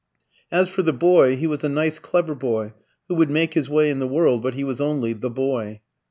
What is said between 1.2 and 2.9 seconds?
he was a nice clever boy